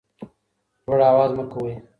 لوړ 0.85 0.99
اواز 1.11 1.31
مه 1.37 1.45
کوئ. 1.51 1.73